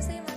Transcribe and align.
105,6 0.00 0.29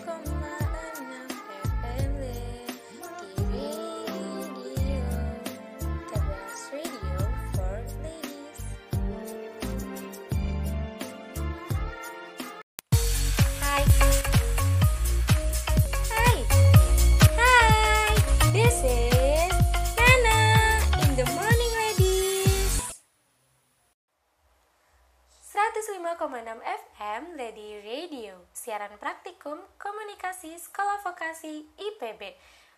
sekolah 31.24 31.40
vokasi 31.40 31.64
IPB 31.80 32.22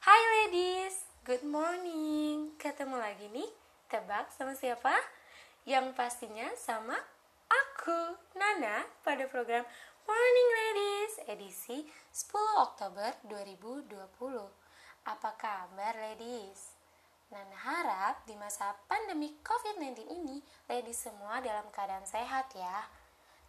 Hai 0.05 0.22
ladies, 0.38 1.02
good 1.26 1.41
morning 1.41 2.54
Ketemu 2.62 2.94
lagi 3.02 3.26
nih, 3.34 3.49
tebak 3.90 4.30
sama 4.38 4.54
siapa? 4.54 4.94
Yang 5.66 5.98
pastinya 5.98 6.45
sama 6.54 6.94
aku, 7.49 8.13
Nana 8.38 8.85
Pada 9.02 9.26
program 9.26 9.66
Morning 10.05 10.49
Ladies 10.62 11.13
edisi 11.26 11.90
10 12.13 12.62
Oktober 12.62 13.18
2020 13.26 13.98
Apa 15.09 15.32
kabar 15.41 15.98
ladies? 15.98 16.77
Nana 17.34 17.57
harap 17.57 18.30
di 18.30 18.38
masa 18.38 18.77
pandemi 18.85 19.34
COVID-19 19.41 20.05
ini, 20.21 20.38
ladies 20.70 21.02
semua 21.02 21.41
dalam 21.41 21.66
keadaan 21.73 22.05
sehat 22.05 22.54
ya. 22.54 22.85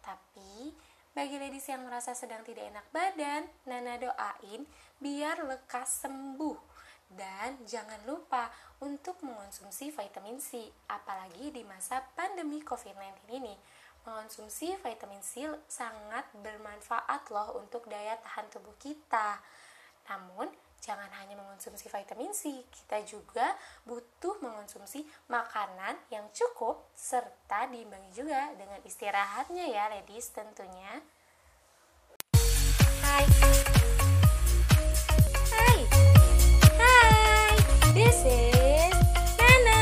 Tapi, 0.01 0.73
bagi 1.17 1.41
ladies 1.41 1.65
yang 1.65 1.81
merasa 1.81 2.13
sedang 2.13 2.45
tidak 2.45 2.69
enak 2.69 2.85
badan, 2.93 3.49
Nana 3.65 3.97
doain 3.97 4.69
biar 5.01 5.49
lekas 5.49 6.05
sembuh. 6.05 6.61
Dan 7.09 7.57
jangan 7.65 8.05
lupa 8.05 8.53
untuk 8.85 9.25
mengonsumsi 9.25 9.89
vitamin 9.89 10.37
C, 10.37 10.69
apalagi 10.85 11.49
di 11.49 11.65
masa 11.65 12.05
pandemi 12.13 12.61
COVID-19 12.61 13.33
ini. 13.33 13.57
Mengonsumsi 14.05 14.77
vitamin 14.77 15.25
C 15.25 15.49
sangat 15.65 16.29
bermanfaat 16.37 17.33
loh 17.33 17.65
untuk 17.65 17.89
daya 17.89 18.13
tahan 18.21 18.53
tubuh 18.53 18.77
kita. 18.77 19.41
Namun, 20.13 20.53
jangan 20.81 21.09
hanya 21.19 21.35
mengonsumsi 21.35 21.89
vitamin 21.89 22.31
C, 22.31 22.63
kita 22.69 23.01
juga 23.03 23.57
butuh 23.83 24.37
mengonsumsi 24.39 25.03
makanan 25.27 25.97
yang 26.13 26.29
cukup 26.31 26.87
serta 26.93 27.67
diimbangi 27.67 28.11
juga 28.13 28.53
dengan 28.55 28.79
istirahatnya 28.85 29.65
ya 29.67 29.89
ladies 29.91 30.31
tentunya. 30.31 31.01
Hai. 33.07 33.25
Hai. 35.49 35.77
Hai. 36.77 37.53
This 37.97 38.19
is 38.27 38.93
Nana 39.41 39.81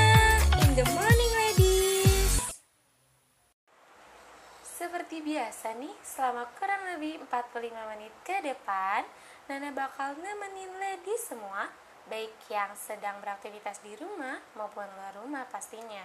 in 0.63 0.71
the 0.79 0.85
morning 0.95 1.31
ladies. 1.35 2.39
Seperti 4.63 5.19
biasa 5.19 5.75
nih, 5.75 5.91
selama 6.05 6.47
kurang 6.55 6.85
lebih 6.95 7.19
45 7.27 7.91
menit 7.91 8.13
ke 8.23 8.39
depan, 8.45 9.03
Nana 9.45 9.69
bakal 9.69 10.17
nemenin 10.17 10.73
ladies 10.81 11.29
semua, 11.29 11.69
baik 12.09 12.33
yang 12.49 12.73
sedang 12.73 13.21
beraktivitas 13.21 13.77
di 13.85 13.93
rumah 13.93 14.41
maupun 14.57 14.89
luar 14.89 15.13
rumah 15.21 15.45
pastinya. 15.45 16.01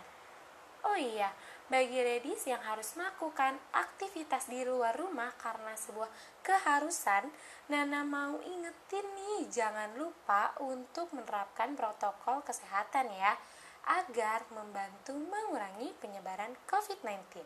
Oh 0.85 0.93
iya, 0.93 1.33
bagi 1.73 2.05
ladies 2.05 2.45
yang 2.45 2.61
harus 2.61 2.93
melakukan 3.01 3.57
aktivitas 3.73 4.45
di 4.45 4.61
luar 4.69 4.93
rumah 4.93 5.33
karena 5.41 5.73
sebuah 5.73 6.13
keharusan, 6.45 7.33
Nana 7.73 8.05
mau 8.05 8.37
ingetin 8.45 9.09
nih, 9.09 9.49
jangan 9.49 9.97
lupa 9.97 10.53
untuk 10.61 11.09
menerapkan 11.17 11.73
protokol 11.73 12.45
kesehatan 12.45 13.09
ya, 13.09 13.41
agar 13.89 14.45
membantu 14.53 15.17
mengurangi 15.17 15.97
penyebaran 15.97 16.53
COVID-19. 16.69 17.41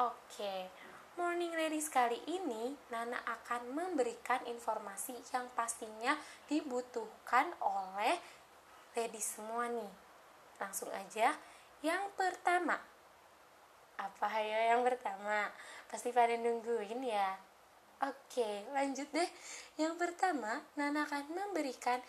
Oke, 0.00 0.72
Morning 1.14 1.54
Ladies 1.54 1.86
kali 1.94 2.18
ini 2.26 2.74
Nana 2.90 3.14
akan 3.22 3.70
memberikan 3.70 4.42
informasi 4.50 5.14
yang 5.30 5.46
pastinya 5.54 6.18
dibutuhkan 6.50 7.54
oleh 7.62 8.18
ladies 8.98 9.38
semua 9.38 9.70
nih. 9.70 9.94
Langsung 10.58 10.90
aja, 10.90 11.38
yang 11.86 12.10
pertama. 12.18 12.82
Apa 13.94 14.26
ya 14.42 14.74
yang 14.74 14.82
pertama? 14.82 15.54
Pasti 15.86 16.10
pada 16.10 16.34
nungguin 16.34 17.06
ya. 17.06 17.38
Oke, 18.02 18.66
lanjut 18.74 19.06
deh. 19.14 19.30
Yang 19.78 19.94
pertama, 19.94 20.66
Nana 20.74 21.06
akan 21.06 21.30
memberikan 21.30 22.02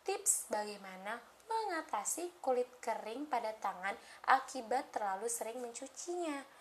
tips 0.00 0.48
bagaimana 0.48 1.20
mengatasi 1.44 2.40
kulit 2.40 2.72
kering 2.80 3.28
pada 3.28 3.52
tangan 3.60 4.00
akibat 4.24 4.96
terlalu 4.96 5.28
sering 5.28 5.60
mencucinya. 5.60 6.55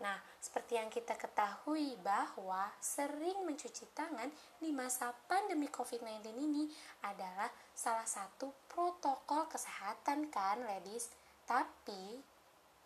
Nah, 0.00 0.16
seperti 0.40 0.80
yang 0.80 0.88
kita 0.88 1.12
ketahui 1.12 1.92
bahwa 2.00 2.72
sering 2.80 3.44
mencuci 3.44 3.84
tangan 3.92 4.32
di 4.56 4.72
masa 4.72 5.12
pandemi 5.28 5.68
COVID-19 5.68 6.24
ini 6.40 6.64
adalah 7.04 7.52
salah 7.76 8.08
satu 8.08 8.48
protokol 8.64 9.44
kesehatan 9.52 10.32
kan, 10.32 10.64
ladies. 10.64 11.12
Tapi, 11.44 12.16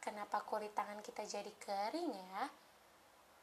kenapa 0.03 0.43
kulit 0.43 0.75
tangan 0.75 0.99
kita 1.07 1.23
jadi 1.23 1.55
kering 1.63 2.11
ya? 2.11 2.51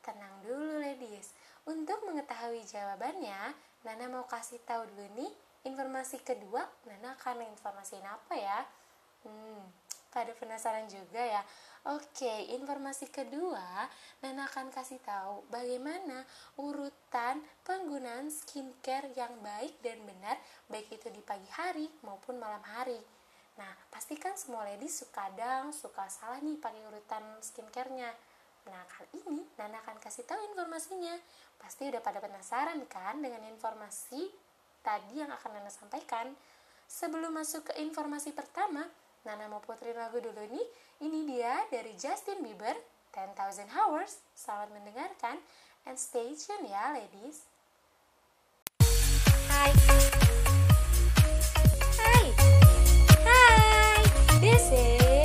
Tenang 0.03 0.43
dulu, 0.43 0.83
ladies. 0.83 1.31
Untuk 1.63 2.03
mengetahui 2.03 2.67
jawabannya, 2.67 3.55
Nana 3.87 4.05
mau 4.11 4.27
kasih 4.27 4.59
tahu 4.67 4.83
dulu 4.91 5.07
nih 5.15 5.31
informasi 5.63 6.19
kedua. 6.19 6.67
Nana 6.91 7.15
akan 7.15 7.47
informasiin 7.55 8.03
apa 8.03 8.35
ya? 8.35 8.59
Hmm, 9.23 9.63
pada 10.11 10.35
penasaran 10.35 10.85
juga 10.91 11.23
ya? 11.23 11.41
Oke, 11.89 12.53
informasi 12.53 13.09
kedua, 13.09 13.89
Nana 14.21 14.45
akan 14.45 14.69
kasih 14.69 15.01
tahu 15.01 15.41
bagaimana 15.49 16.21
urutan 16.61 17.41
penggunaan 17.65 18.29
skincare 18.29 19.09
yang 19.17 19.33
baik 19.41 19.81
dan 19.81 19.97
benar, 20.05 20.37
baik 20.69 20.93
itu 20.93 21.09
di 21.09 21.25
pagi 21.25 21.49
hari 21.57 21.89
maupun 22.05 22.37
malam 22.37 22.61
hari. 22.61 23.01
Nah, 23.57 23.73
pastikan 23.89 24.37
semua 24.37 24.61
ladies 24.69 25.01
suka 25.01 25.33
suka 25.73 26.05
salah 26.05 26.37
nih 26.45 26.61
pakai 26.61 26.85
urutan 26.85 27.23
skincare-nya. 27.41 28.13
Nah, 28.69 28.83
kali 28.85 29.25
ini 29.25 29.41
Nana 29.57 29.81
akan 29.81 29.97
kasih 29.97 30.29
tahu 30.29 30.37
informasinya. 30.53 31.17
Pasti 31.57 31.89
udah 31.89 32.01
pada 32.05 32.21
penasaran 32.21 32.77
kan 32.85 33.17
dengan 33.17 33.41
informasi 33.49 34.29
tadi 34.85 35.17
yang 35.17 35.33
akan 35.33 35.49
Nana 35.57 35.71
sampaikan. 35.73 36.29
Sebelum 36.85 37.31
masuk 37.31 37.71
ke 37.71 37.73
informasi 37.81 38.35
pertama, 38.35 38.85
Nana 39.21 39.45
mau 39.45 39.61
puterin 39.61 39.93
lagu 39.93 40.17
dulu 40.17 40.41
nih. 40.49 40.65
Ini 41.05 41.19
dia 41.29 41.53
dari 41.69 41.93
Justin 41.93 42.41
Bieber, 42.41 42.73
10,000 43.13 43.69
Hours. 43.69 44.17
Selamat 44.33 44.73
mendengarkan 44.73 45.37
and 45.85 45.97
stay 45.97 46.33
tune 46.33 46.65
ya 46.65 46.97
ladies. 46.97 47.45
Hai. 49.45 49.69
Hai. 52.01 52.25
Hai. 53.21 54.01
This 54.41 54.65
is 54.73 55.20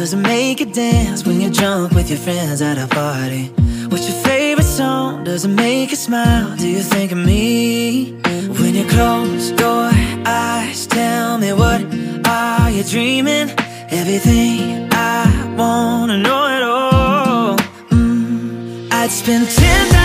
Does 0.00 0.14
it 0.14 0.16
make 0.16 0.60
you 0.60 0.64
dance 0.64 1.26
when 1.26 1.42
you're 1.42 1.50
drunk 1.50 1.92
with 1.92 2.08
your 2.08 2.18
friends 2.18 2.62
at 2.62 2.78
a 2.78 2.86
party? 2.86 3.48
What's 3.90 4.08
your 4.08 4.18
favorite 4.24 4.64
song? 4.64 5.24
Does 5.24 5.44
it 5.44 5.48
make 5.48 5.90
you 5.90 5.96
smile? 5.96 6.56
Do 6.56 6.66
you 6.66 6.80
think 6.80 7.12
of 7.12 7.18
me? 7.18 8.12
When 8.60 8.74
you 8.74 8.88
close 8.88 9.50
your 9.50 9.90
eyes, 10.24 10.86
tell 10.86 11.36
me 11.36 11.52
what 11.52 11.82
are 12.26 12.70
you 12.70 12.82
dreaming? 12.82 13.50
Everything 13.90 14.88
I 14.90 15.54
wanna 15.58 16.16
know 16.16 16.46
at 16.46 16.62
all. 16.62 17.56
Mm, 17.90 18.90
I'd 18.90 19.10
spend 19.10 19.50
10,000 19.50 19.99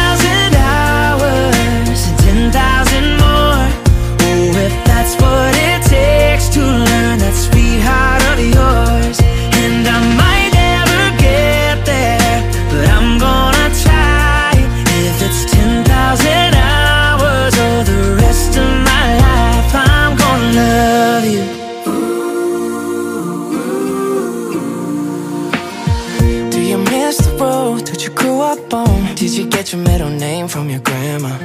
your 29.75 29.83
middle 29.83 30.09
name 30.09 30.47
from 30.47 30.69
your 30.69 30.79
grandma? 30.79 31.37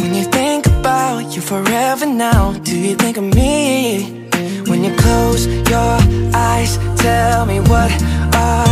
When 0.00 0.14
you 0.14 0.24
think 0.24 0.66
about 0.66 1.34
you 1.34 1.40
forever 1.40 2.06
now. 2.06 2.52
Do 2.52 2.76
you 2.78 2.94
think 2.96 3.16
of 3.16 3.24
me? 3.24 4.28
When 4.66 4.84
you 4.84 4.94
close 4.96 5.46
your 5.46 5.96
eyes, 6.34 6.76
tell 6.96 7.46
me 7.46 7.60
what 7.60 7.90
are 8.34 8.67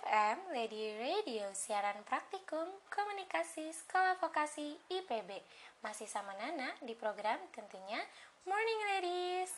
FM 0.00 0.56
Lady 0.56 0.96
Radio 0.96 1.44
siaran 1.52 2.00
praktikum 2.08 2.64
komunikasi 2.88 3.68
sekolah 3.68 4.16
vokasi 4.16 4.72
IPB 4.88 5.28
masih 5.84 6.08
sama 6.08 6.32
Nana 6.40 6.72
di 6.80 6.96
program 6.96 7.36
tentunya 7.52 8.00
Morning 8.48 8.80
Ladies. 8.96 9.52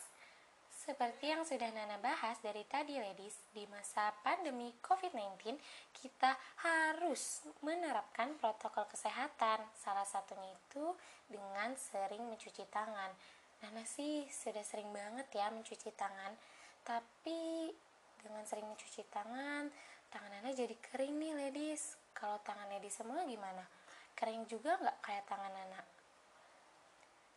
Seperti 0.67 1.31
yang 1.31 1.47
sudah 1.47 1.71
Nana 1.71 1.95
bahas 2.03 2.35
dari 2.43 2.67
tadi 2.67 2.99
ladies, 2.99 3.39
di 3.55 3.63
masa 3.71 4.11
pandemi 4.19 4.75
COVID-19 4.83 5.55
kita 5.95 6.35
harus 6.59 7.47
menerapkan 7.63 8.35
protokol 8.35 8.83
kesehatan. 8.91 9.63
Salah 9.79 10.03
satunya 10.03 10.51
itu 10.51 10.91
dengan 11.31 11.71
sering 11.79 12.27
mencuci 12.27 12.67
tangan. 12.67 13.15
Nana 13.63 13.87
sih 13.87 14.27
sudah 14.27 14.63
sering 14.67 14.91
banget 14.91 15.31
ya 15.31 15.47
mencuci 15.55 15.87
tangan, 15.95 16.35
tapi 16.83 17.71
dengan 18.19 18.43
sering 18.43 18.67
mencuci 18.67 19.07
tangan, 19.07 19.71
tangan 20.13 20.29
Nana 20.29 20.53
jadi 20.53 20.77
kering 20.77 21.17
nih 21.17 21.33
ladies. 21.33 21.97
Kalau 22.13 22.37
tangan 22.45 22.69
ladies 22.69 22.93
semua 22.93 23.25
gimana? 23.25 23.65
Kering 24.13 24.45
juga 24.45 24.77
nggak 24.77 24.97
kayak 25.01 25.25
tangan 25.25 25.49
Nana? 25.49 25.81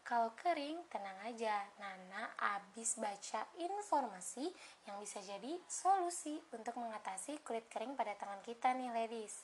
Kalau 0.05 0.37
kering, 0.37 0.85
tenang 0.93 1.17
aja. 1.25 1.65
Nana 1.81 2.37
abis 2.37 3.01
baca 3.01 3.49
informasi 3.57 4.53
yang 4.85 5.01
bisa 5.01 5.25
jadi 5.25 5.57
solusi 5.65 6.37
untuk 6.53 6.77
mengatasi 6.77 7.41
kulit 7.41 7.65
kering 7.73 7.97
pada 7.97 8.13
tangan 8.13 8.45
kita 8.45 8.77
nih 8.77 8.93
ladies. 8.93 9.41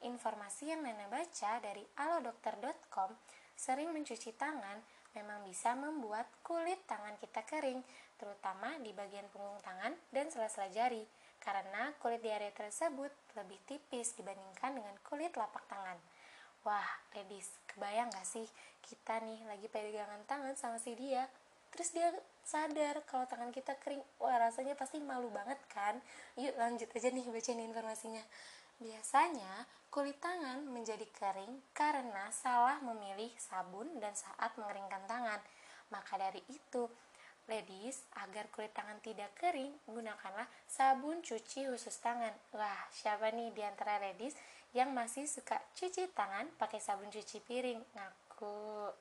Informasi 0.00 0.72
yang 0.72 0.80
Nana 0.80 1.04
baca 1.12 1.60
dari 1.60 1.84
alodokter.com, 2.00 3.12
sering 3.60 3.92
mencuci 3.92 4.32
tangan 4.40 4.80
memang 5.12 5.44
bisa 5.44 5.76
membuat 5.76 6.26
kulit 6.40 6.80
tangan 6.88 7.20
kita 7.20 7.44
kering, 7.44 7.84
terutama 8.16 8.72
di 8.80 8.96
bagian 8.96 9.28
punggung 9.28 9.60
tangan 9.60 9.92
dan 10.14 10.32
sela-sela 10.32 10.72
jari, 10.72 11.02
karena 11.40 11.92
kulit 11.98 12.20
di 12.20 12.30
area 12.30 12.52
tersebut 12.52 13.10
lebih 13.34 13.58
tipis 13.64 14.12
dibandingkan 14.14 14.76
dengan 14.76 14.94
kulit 15.04 15.32
lapak 15.34 15.64
tangan. 15.66 15.96
Wah, 16.60 16.88
ladies, 17.16 17.48
kebayang 17.72 18.12
gak 18.12 18.28
sih 18.28 18.44
kita 18.84 19.20
nih 19.24 19.40
lagi 19.48 19.66
pegangan 19.72 20.20
tangan 20.28 20.52
sama 20.56 20.76
si 20.76 20.92
dia, 20.92 21.24
terus 21.72 21.96
dia 21.96 22.12
sadar 22.44 23.00
kalau 23.08 23.24
tangan 23.24 23.48
kita 23.48 23.76
kering. 23.80 24.04
Wah, 24.20 24.36
rasanya 24.36 24.76
pasti 24.76 25.00
malu 25.00 25.32
banget 25.32 25.56
kan? 25.72 25.96
Yuk 26.36 26.52
lanjut 26.60 26.88
aja 26.92 27.08
nih 27.08 27.24
bacain 27.32 27.60
informasinya. 27.64 28.24
Biasanya, 28.80 29.68
kulit 29.92 30.16
tangan 30.20 30.64
menjadi 30.64 31.04
kering 31.16 31.60
karena 31.76 32.32
salah 32.32 32.80
memilih 32.80 33.28
sabun 33.36 34.00
dan 34.00 34.16
saat 34.16 34.56
mengeringkan 34.56 35.04
tangan. 35.04 35.40
Maka 35.92 36.16
dari 36.16 36.40
itu, 36.48 36.88
ladies, 37.50 38.06
agar 38.22 38.46
kulit 38.54 38.70
tangan 38.70 39.02
tidak 39.02 39.34
kering, 39.34 39.74
gunakanlah 39.90 40.46
sabun 40.70 41.18
cuci 41.18 41.66
khusus 41.66 41.98
tangan. 41.98 42.30
Wah, 42.54 42.86
siapa 42.94 43.34
nih 43.34 43.50
di 43.50 43.62
antara 43.66 43.98
ladies 43.98 44.38
yang 44.70 44.94
masih 44.94 45.26
suka 45.26 45.58
cuci 45.74 46.14
tangan 46.14 46.46
pakai 46.54 46.78
sabun 46.78 47.10
cuci 47.10 47.42
piring? 47.42 47.82
Ngaku. 47.98 48.94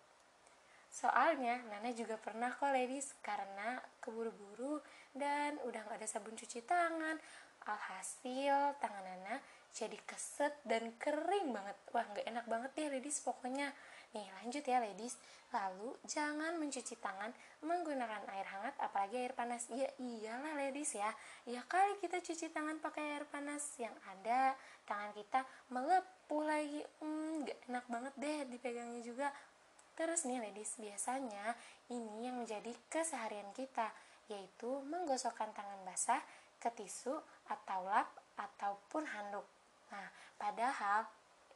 Soalnya 0.89 1.61
Nana 1.69 1.93
juga 1.93 2.17
pernah 2.17 2.49
kok 2.49 2.73
ladies 2.73 3.13
karena 3.21 3.77
keburu-buru 4.01 4.81
dan 5.13 5.61
udah 5.69 5.85
gak 5.85 6.01
ada 6.01 6.09
sabun 6.09 6.33
cuci 6.33 6.65
tangan. 6.65 7.21
Alhasil 7.69 8.73
tangan 8.81 9.05
Nana 9.05 9.37
jadi 9.69 9.95
keset 10.01 10.57
dan 10.65 10.89
kering 10.97 11.53
banget. 11.53 11.77
Wah 11.93 12.05
gak 12.17 12.25
enak 12.25 12.45
banget 12.49 12.71
deh 12.73 12.89
ladies 12.89 13.21
pokoknya. 13.21 13.69
Nih 14.13 14.25
lanjut 14.41 14.65
ya 14.65 14.81
ladies. 14.81 15.17
Lalu 15.49 15.97
jangan 16.05 16.61
mencuci 16.61 16.93
tangan 17.01 17.33
menggunakan 17.65 18.21
air 18.29 18.47
hangat 18.49 18.75
apalagi 18.77 19.17
air 19.17 19.33
panas. 19.33 19.65
Ya 19.69 19.89
iyalah 19.97 20.57
ladies 20.57 20.93
ya. 20.93 21.09
Ya 21.49 21.61
kali 21.65 21.97
kita 22.01 22.21
cuci 22.21 22.53
tangan 22.53 22.77
pakai 22.81 23.17
air 23.17 23.25
panas 23.29 23.65
yang 23.81 23.93
ada 24.05 24.53
tangan 24.85 25.13
kita 25.13 25.45
melepuh 25.73 26.43
lagi. 26.45 26.81
Hmm, 27.01 27.45
gak 27.45 27.59
enak 27.69 27.85
banget 27.89 28.13
deh 28.17 28.39
dipegangnya 28.49 29.01
juga. 29.01 29.29
Terus 29.99 30.23
nih 30.23 30.39
ladies, 30.39 30.79
biasanya 30.79 31.59
ini 31.91 32.31
yang 32.31 32.39
menjadi 32.39 32.71
keseharian 32.87 33.51
kita, 33.51 33.91
yaitu 34.31 34.79
menggosokkan 34.87 35.51
tangan 35.51 35.83
basah 35.83 36.23
ke 36.55 36.71
tisu 36.71 37.19
atau 37.51 37.83
lap 37.83 38.07
ataupun 38.39 39.03
handuk. 39.03 39.43
Nah, 39.91 40.07
padahal 40.39 41.03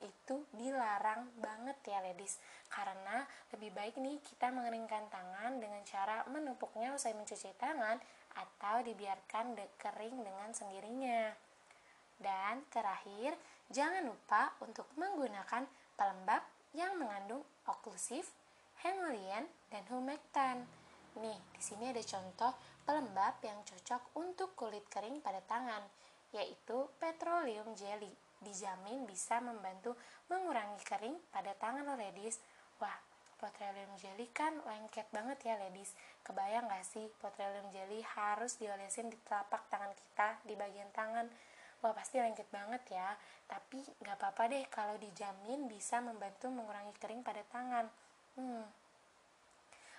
itu 0.04 0.44
dilarang 0.54 1.32
banget 1.40 1.80
ya 1.88 2.04
ladies 2.04 2.38
karena 2.68 3.24
lebih 3.56 3.72
baik 3.72 3.96
nih 3.98 4.20
kita 4.22 4.52
mengeringkan 4.52 5.08
tangan 5.08 5.58
dengan 5.58 5.82
cara 5.88 6.28
menupuknya 6.28 6.92
usai 6.92 7.16
mencuci 7.16 7.56
tangan 7.56 7.98
atau 8.36 8.84
dibiarkan 8.84 9.56
kering 9.80 10.18
dengan 10.22 10.52
sendirinya 10.52 11.32
dan 12.24 12.64
terakhir 12.72 13.36
jangan 13.68 14.06
lupa 14.06 14.54
untuk 14.64 14.88
menggunakan 14.96 15.68
pelembab 16.00 16.44
yang 16.74 16.98
mengandung 16.98 17.44
oklusif, 17.70 18.32
hemolian, 18.82 19.46
dan 19.70 19.84
humectan. 19.92 20.66
Nih, 21.22 21.38
di 21.54 21.62
sini 21.62 21.94
ada 21.94 22.02
contoh 22.02 22.54
pelembab 22.88 23.38
yang 23.46 23.62
cocok 23.62 24.18
untuk 24.18 24.58
kulit 24.58 24.88
kering 24.90 25.22
pada 25.22 25.44
tangan, 25.46 25.86
yaitu 26.34 26.90
petroleum 26.98 27.78
jelly. 27.78 28.10
Dijamin 28.44 29.08
bisa 29.08 29.40
membantu 29.40 29.96
mengurangi 30.28 30.78
kering 30.84 31.16
pada 31.32 31.56
tangan 31.56 31.88
lo 31.88 31.96
ladies. 31.96 32.38
Wah, 32.78 33.00
petroleum 33.40 33.92
jelly 34.00 34.28
kan 34.32 34.60
lengket 34.68 35.08
banget 35.10 35.40
ya 35.44 35.56
ladies. 35.60 35.96
Kebayang 36.22 36.68
gak 36.68 36.86
sih 36.88 37.08
petroleum 37.20 37.68
jelly 37.72 38.04
harus 38.04 38.60
diolesin 38.60 39.08
di 39.08 39.18
telapak 39.24 39.68
tangan 39.68 39.92
kita 39.96 40.40
di 40.44 40.54
bagian 40.60 40.92
tangan. 40.92 41.28
Wah 41.84 41.92
pasti 41.92 42.20
lengket 42.20 42.48
banget 42.52 42.84
ya. 42.92 43.16
Tapi 43.48 43.84
gak 44.04 44.16
apa-apa 44.20 44.52
deh 44.52 44.64
kalau 44.72 44.96
dijamin 44.96 45.68
bisa 45.68 46.00
membantu 46.00 46.48
mengurangi 46.52 46.96
kering 47.00 47.24
pada 47.24 47.44
tangan. 47.52 47.88
Hmm. 48.40 48.64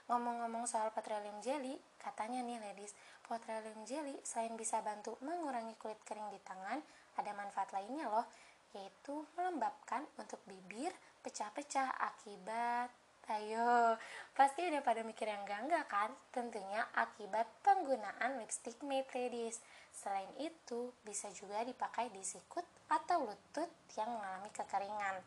Ngomong-ngomong 0.04 0.68
soal 0.68 0.92
petroleum 0.92 1.40
jelly, 1.40 1.80
katanya 1.96 2.44
nih 2.44 2.60
ladies, 2.60 2.92
petroleum 3.24 3.88
jelly 3.88 4.12
selain 4.20 4.52
bisa 4.52 4.84
bantu 4.84 5.16
mengurangi 5.24 5.72
kulit 5.80 5.96
kering 6.04 6.28
di 6.28 6.36
tangan, 6.44 6.84
ada 7.18 7.30
manfaat 7.32 7.70
lainnya 7.70 8.10
loh, 8.10 8.26
yaitu 8.74 9.26
melembabkan 9.38 10.04
untuk 10.18 10.42
bibir 10.46 10.90
pecah-pecah 11.22 11.94
akibat 11.98 12.90
Ayo, 13.24 13.96
pasti 14.36 14.68
udah 14.68 14.84
pada 14.84 15.00
mikir 15.00 15.24
yang 15.24 15.48
enggak 15.48 15.88
kan? 15.88 16.12
Tentunya 16.28 16.84
akibat 16.92 17.48
penggunaan 17.64 18.36
lipstick 18.36 18.76
matte 18.84 19.16
ladies. 19.16 19.64
Selain 19.96 20.28
itu, 20.36 20.92
bisa 21.08 21.32
juga 21.32 21.64
dipakai 21.64 22.12
di 22.12 22.20
sikut 22.20 22.68
atau 22.92 23.24
lutut 23.24 23.72
yang 23.96 24.12
mengalami 24.12 24.52
kekeringan. 24.52 25.24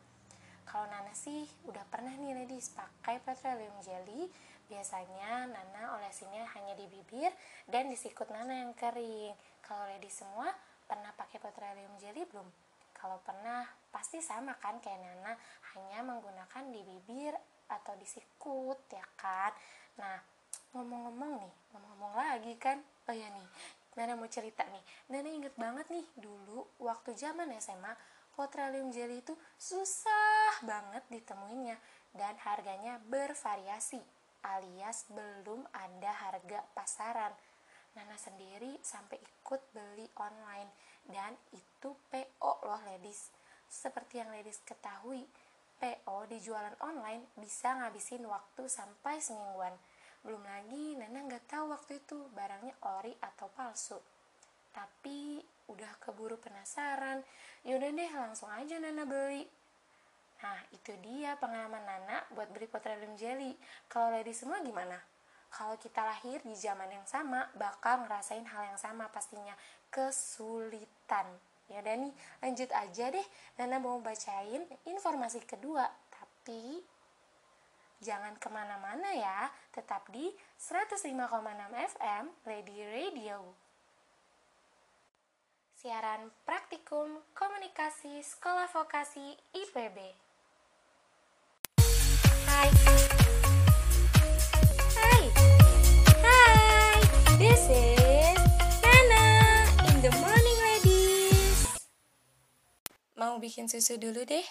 Kalau 0.62 0.86
Nana 0.86 1.10
sih 1.10 1.42
udah 1.66 1.82
pernah 1.90 2.14
nih 2.14 2.38
ladies 2.38 2.70
pakai 2.70 3.18
petroleum 3.18 3.74
jelly. 3.82 4.30
Biasanya 4.70 5.50
Nana 5.50 5.98
olesinnya 5.98 6.46
hanya 6.54 6.78
di 6.78 6.86
bibir 6.86 7.34
dan 7.66 7.90
di 7.90 7.98
sikut 7.98 8.30
Nana 8.30 8.62
yang 8.62 8.78
kering. 8.78 9.34
Kalau 9.58 9.90
ladies 9.90 10.22
semua 10.22 10.54
pernah 10.88 11.12
pakai 11.12 11.36
petroleum 11.36 11.92
jelly 12.00 12.24
belum? 12.24 12.48
Kalau 12.96 13.20
pernah, 13.22 13.62
pasti 13.92 14.18
sama 14.18 14.56
kan 14.58 14.80
kayak 14.82 14.98
Nana, 14.98 15.36
hanya 15.76 16.02
menggunakan 16.02 16.64
di 16.72 16.80
bibir 16.82 17.36
atau 17.68 17.94
disikut 18.00 18.80
ya 18.90 19.04
kan? 19.20 19.52
Nah 20.00 20.16
ngomong-ngomong 20.72 21.44
nih 21.44 21.52
ngomong-ngomong 21.76 22.14
lagi 22.16 22.56
kan? 22.56 22.80
Oh 23.06 23.14
ya 23.14 23.28
nih 23.28 23.48
Nana 23.94 24.16
mau 24.16 24.26
cerita 24.26 24.64
nih. 24.64 24.84
Nana 25.12 25.28
inget 25.28 25.54
banget 25.54 25.86
nih 25.92 26.06
dulu 26.16 26.64
waktu 26.80 27.12
zaman 27.14 27.52
SMA 27.60 27.92
petroleum 28.32 28.88
jelly 28.94 29.20
itu 29.20 29.34
susah 29.58 30.62
banget 30.62 31.02
ditemuinya 31.10 31.76
dan 32.14 32.38
harganya 32.42 33.02
bervariasi 33.10 33.98
alias 34.46 35.10
belum 35.10 35.66
ada 35.74 36.12
harga 36.14 36.62
pasaran 36.72 37.34
Nana 37.98 38.14
sendiri 38.14 38.78
sampai 38.78 39.18
ikut 39.18 39.74
beli 39.74 40.06
online 40.22 40.70
dan 41.10 41.34
itu 41.50 41.90
PO 42.14 42.52
loh 42.62 42.82
ladies 42.86 43.34
seperti 43.66 44.22
yang 44.22 44.30
ladies 44.30 44.62
ketahui 44.62 45.26
PO 45.78 46.26
di 46.26 46.38
jualan 46.42 46.74
online 46.82 47.34
bisa 47.38 47.74
ngabisin 47.74 48.26
waktu 48.26 48.66
sampai 48.66 49.22
semingguan. 49.22 49.74
Belum 50.22 50.42
lagi 50.42 50.98
Nana 50.98 51.22
nggak 51.26 51.46
tahu 51.46 51.70
waktu 51.70 52.02
itu 52.02 52.18
barangnya 52.34 52.74
ori 52.98 53.14
atau 53.22 53.46
palsu. 53.54 53.98
Tapi 54.74 55.38
udah 55.70 55.92
keburu 56.02 56.38
penasaran, 56.38 57.22
yaudah 57.62 57.90
deh 57.94 58.12
langsung 58.14 58.50
aja 58.50 58.78
Nana 58.82 59.06
beli. 59.06 59.46
Nah 60.42 60.58
itu 60.74 60.94
dia 60.98 61.38
pengalaman 61.38 61.82
Nana 61.86 62.26
buat 62.34 62.50
beli 62.50 62.66
petroleum 62.66 63.14
jelly. 63.14 63.54
Kalau 63.86 64.10
lady 64.10 64.34
semua 64.34 64.58
gimana? 64.62 64.98
Kalau 65.48 65.80
kita 65.80 66.04
lahir 66.04 66.44
di 66.44 66.52
zaman 66.52 66.92
yang 66.92 67.06
sama, 67.08 67.48
bakal 67.56 68.04
ngerasain 68.04 68.44
hal 68.44 68.62
yang 68.68 68.78
sama 68.80 69.08
pastinya, 69.08 69.56
kesulitan. 69.88 71.26
Ya 71.68 71.84
udah 71.84 71.96
nih 72.00 72.12
lanjut 72.40 72.70
aja 72.72 73.12
deh. 73.12 73.26
Nana 73.60 73.76
mau 73.80 74.00
bacain 74.00 74.64
informasi 74.88 75.44
kedua. 75.44 75.84
Tapi 76.08 76.80
jangan 78.00 78.36
ke 78.40 78.48
mana-mana 78.48 79.12
ya. 79.12 79.52
Tetap 79.72 80.08
di 80.08 80.32
105,6 80.56 81.12
FM 81.96 82.24
Lady 82.48 82.78
Radio. 82.88 83.68
Siaran 85.78 86.34
praktikum 86.42 87.22
komunikasi 87.38 88.18
sekolah 88.18 88.66
vokasi 88.66 89.38
IPB 89.54 90.10
Hai 92.50 93.07
bikin 103.58 103.74
susu 103.74 103.98
dulu 103.98 104.22
deh. 104.22 104.46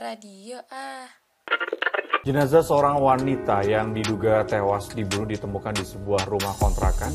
Radio 0.00 0.58
ah. 0.74 1.06
Jenazah 2.26 2.66
seorang 2.66 2.98
wanita 2.98 3.62
yang 3.62 3.94
diduga 3.94 4.42
tewas 4.42 4.90
dibunuh 4.90 5.30
ditemukan 5.30 5.78
di 5.78 5.86
sebuah 5.86 6.26
rumah 6.26 6.56
kontrakan. 6.58 7.14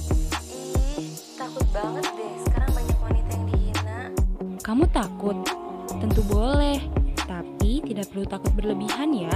Kamu 4.75 4.91
takut? 4.91 5.39
Tentu 5.87 6.19
boleh, 6.27 6.83
tapi 7.23 7.79
tidak 7.79 8.11
perlu 8.11 8.27
takut 8.27 8.51
berlebihan 8.59 9.07
ya, 9.15 9.31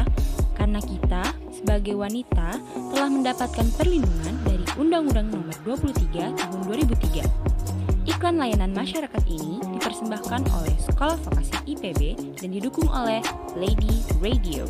karena 0.59 0.83
kita 0.83 1.31
sebagai 1.47 1.95
wanita 1.95 2.59
telah 2.91 3.07
mendapatkan 3.07 3.63
perlindungan 3.79 4.35
dari 4.43 4.67
Undang-Undang 4.75 5.31
Nomor 5.31 5.55
23 5.63 6.35
Tahun 6.35 6.59
2003. 6.67 7.23
Iklan 8.11 8.35
layanan 8.35 8.75
masyarakat 8.75 9.23
ini 9.31 9.63
dipersembahkan 9.79 10.43
oleh 10.59 10.75
Sekolah 10.75 11.15
Vokasi 11.15 11.55
IPB 11.71 12.19
dan 12.35 12.49
didukung 12.51 12.91
oleh 12.91 13.23
Lady 13.55 14.03
Radio. 14.19 14.67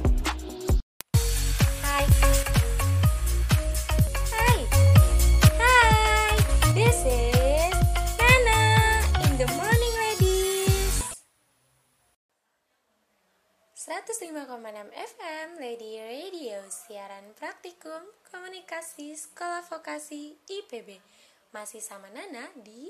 Siaran 17.09 17.33
Praktikum 17.33 18.05
Komunikasi 18.29 19.17
Sekolah 19.17 19.65
Vokasi 19.65 20.37
IPB 20.45 21.01
Masih 21.49 21.81
sama 21.81 22.05
Nana 22.13 22.45
di 22.53 22.85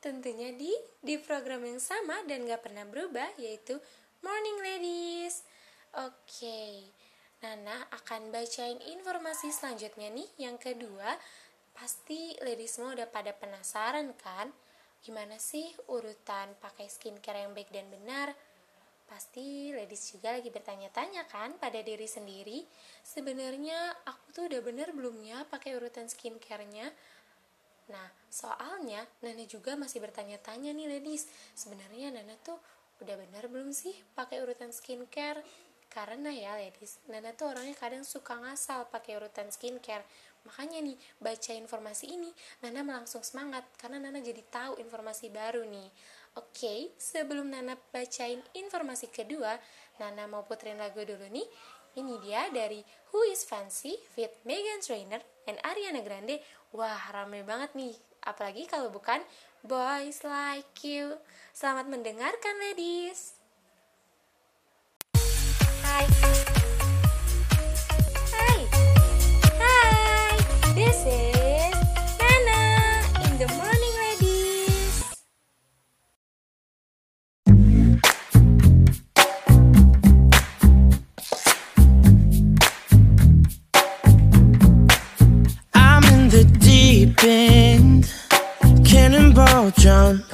Tentunya 0.00 0.48
di 0.56 0.72
di 1.04 1.20
program 1.20 1.60
yang 1.60 1.76
sama 1.76 2.24
dan 2.24 2.48
gak 2.48 2.64
pernah 2.64 2.88
berubah 2.88 3.36
yaitu 3.36 3.76
Morning 4.24 4.64
Ladies. 4.64 5.44
Oke 5.92 6.88
Nana 7.44 7.84
akan 7.92 8.32
bacain 8.32 8.80
informasi 8.80 9.52
selanjutnya 9.52 10.08
nih. 10.08 10.48
Yang 10.48 10.72
kedua 10.72 11.12
Pasti 11.76 12.32
ladies 12.40 12.80
semua 12.80 12.96
udah 12.96 13.12
pada 13.12 13.36
penasaran 13.36 14.16
kan? 14.24 14.56
Gimana 15.04 15.36
sih 15.36 15.68
urutan 15.92 16.56
pakai 16.64 16.88
skincare 16.88 17.44
yang 17.44 17.52
baik 17.52 17.68
dan 17.68 17.92
benar? 17.92 18.32
Pasti 19.14 19.70
ladies 19.70 20.10
juga 20.10 20.34
lagi 20.34 20.50
bertanya-tanya 20.50 21.30
kan 21.30 21.54
pada 21.62 21.78
diri 21.86 22.02
sendiri, 22.02 22.66
sebenarnya 23.06 23.94
aku 24.02 24.34
tuh 24.34 24.50
udah 24.50 24.58
bener 24.58 24.90
belum 24.90 25.22
ya 25.22 25.46
pakai 25.46 25.78
urutan 25.78 26.10
skincare-nya? 26.10 26.90
Nah, 27.94 28.10
soalnya 28.26 29.06
Nana 29.22 29.46
juga 29.46 29.78
masih 29.78 30.02
bertanya-tanya 30.02 30.74
nih 30.74 30.98
ladies, 30.98 31.30
sebenarnya 31.54 32.10
Nana 32.10 32.34
tuh 32.42 32.58
udah 33.06 33.14
bener 33.14 33.46
belum 33.46 33.70
sih 33.70 33.94
pakai 34.18 34.42
urutan 34.42 34.74
skincare? 34.74 35.46
Karena 35.94 36.34
ya 36.34 36.58
ladies, 36.58 36.98
Nana 37.06 37.30
tuh 37.38 37.54
orangnya 37.54 37.78
kadang 37.78 38.02
suka 38.02 38.34
ngasal 38.34 38.90
pakai 38.90 39.14
urutan 39.14 39.46
skincare. 39.54 40.02
Makanya 40.42 40.82
nih, 40.82 40.98
baca 41.22 41.54
informasi 41.54 42.18
ini, 42.18 42.34
Nana 42.66 42.82
langsung 42.82 43.22
semangat 43.22 43.62
karena 43.78 44.02
Nana 44.02 44.18
jadi 44.18 44.42
tahu 44.50 44.82
informasi 44.82 45.30
baru 45.30 45.62
nih. 45.62 45.86
Oke, 46.34 46.90
sebelum 46.98 47.46
Nana 47.46 47.78
bacain 47.94 48.42
informasi 48.58 49.06
kedua, 49.06 49.54
Nana 50.02 50.26
mau 50.26 50.42
puterin 50.42 50.82
lagu 50.82 50.98
dulu 50.98 51.30
nih. 51.30 51.46
Ini 51.94 52.14
dia 52.26 52.50
dari 52.50 52.82
Who 53.14 53.30
is 53.30 53.46
Fancy 53.46 53.94
with 54.18 54.34
Megan 54.42 54.82
Trainor 54.82 55.22
and 55.46 55.62
Ariana 55.62 56.02
Grande. 56.02 56.42
Wah, 56.74 57.06
rame 57.14 57.46
banget 57.46 57.70
nih. 57.78 57.94
Apalagi 58.26 58.66
kalau 58.66 58.90
bukan 58.90 59.22
Boys 59.62 60.26
Like 60.26 60.74
You. 60.82 61.22
Selamat 61.54 61.86
mendengarkan, 61.86 62.58
ladies. 62.58 63.43
Hi. 65.96 66.06
Hi. 68.34 68.58
Hi. 69.60 70.74
This 70.74 70.98
is 71.06 71.74
in 73.24 73.38
the 73.38 73.46
morning. 73.54 73.94
I'm 85.74 86.04
in 86.14 86.28
the 86.28 86.44
deep 86.58 87.22
end, 87.22 88.12
cannonball 88.84 89.70
jump. 89.78 90.24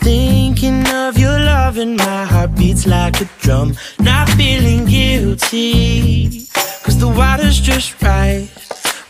Think 0.00 0.33
Thinking 0.64 0.94
of 0.94 1.18
your 1.18 1.38
love 1.40 1.76
and 1.76 1.94
my 1.94 2.24
heart 2.24 2.54
beats 2.54 2.86
like 2.86 3.20
a 3.20 3.28
drum. 3.40 3.76
Not 4.00 4.30
feeling 4.30 4.86
guilty, 4.86 6.46
cause 6.82 6.98
the 6.98 7.06
water's 7.06 7.60
just 7.60 8.00
right. 8.00 8.48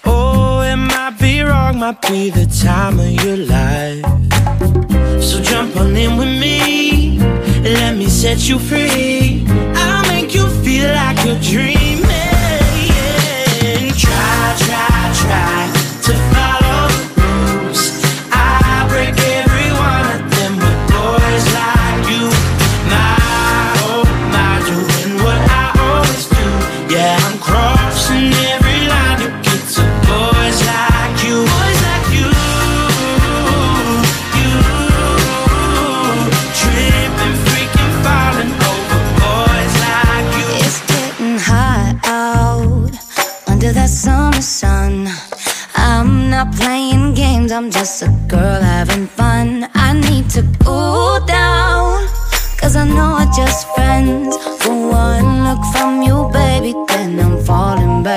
Oh, 0.04 0.62
it 0.62 0.74
might 0.74 1.16
be 1.20 1.42
wrong, 1.42 1.78
might 1.78 2.02
be 2.02 2.30
the 2.30 2.46
time 2.46 2.98
of 2.98 3.12
your 3.24 3.36
life. 3.36 4.02
So 5.22 5.40
jump 5.40 5.76
on 5.76 5.94
in 5.94 6.16
with 6.16 6.34
me, 6.44 7.18
and 7.20 7.74
let 7.82 7.96
me 7.96 8.08
set 8.08 8.48
you 8.48 8.58
free. 8.58 9.46
I'll 9.76 10.08
make 10.08 10.34
you 10.34 10.48
feel 10.64 10.88
like 10.88 11.24
you're 11.24 11.38
dreaming. 11.38 12.02
Try, 13.94 14.56
try, 14.58 15.12
try 15.22 15.73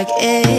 like 0.07 0.23
it. 0.23 0.56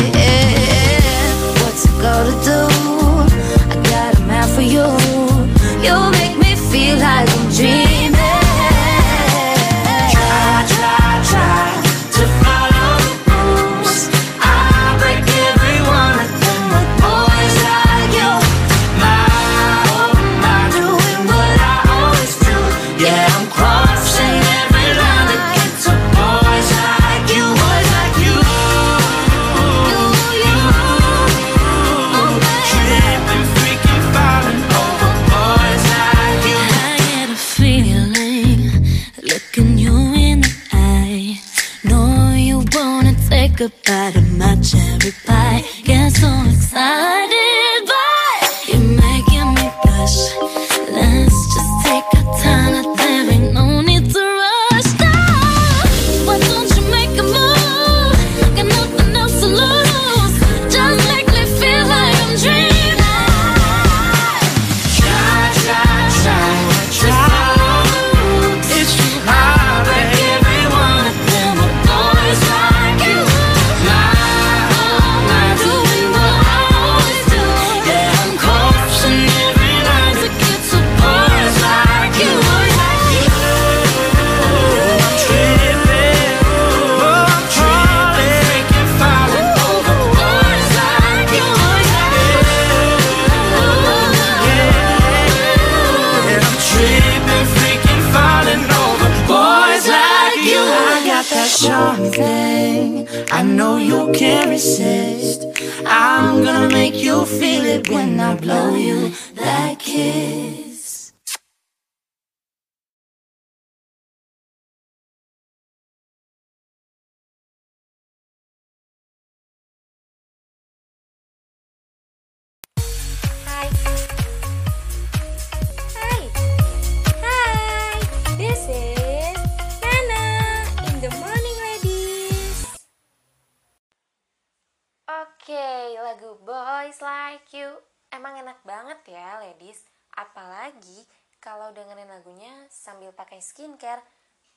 Pakai 143.39 143.55
skincare. 143.55 144.03